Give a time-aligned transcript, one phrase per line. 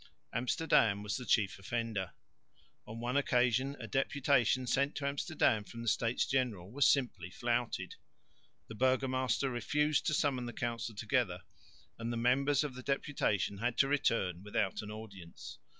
[0.33, 2.13] Amsterdam was the chief offender.
[2.87, 7.97] On one occasion a deputation sent to Amsterdam from the States General was simply flouted.
[8.67, 11.43] The burgomaster refused to summon the council together,
[11.99, 15.59] and the members of the deputation had to return without an audience.